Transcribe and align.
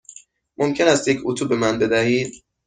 ممکن 0.57 0.87
است 0.87 1.07
یک 1.07 1.19
اتو 1.25 1.47
به 1.47 1.55
من 1.55 1.79
بدهید؟ 1.79 2.43